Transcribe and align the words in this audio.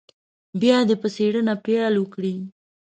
بیا 0.61 0.77
دې 0.87 0.95
په 1.01 1.07
څېړنه 1.15 1.53
پیل 1.65 1.93
وکړي. 1.99 2.35